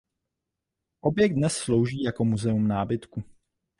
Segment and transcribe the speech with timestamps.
[1.01, 3.23] Objekt dnes slouží jako muzeum nábytku.